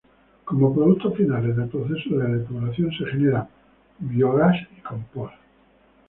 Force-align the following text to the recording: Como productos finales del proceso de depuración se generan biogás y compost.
Como 0.45 0.73
productos 0.73 1.15
finales 1.15 1.55
del 1.55 1.69
proceso 1.69 2.17
de 2.17 2.39
depuración 2.39 2.89
se 2.91 3.05
generan 3.05 3.47
biogás 3.99 4.55
y 4.75 4.81
compost. 4.81 5.35